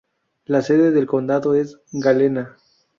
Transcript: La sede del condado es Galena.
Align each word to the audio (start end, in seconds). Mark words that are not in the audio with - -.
La 0.45 0.63
sede 0.63 0.89
del 0.89 1.05
condado 1.05 1.53
es 1.53 1.77
Galena. 1.91 2.57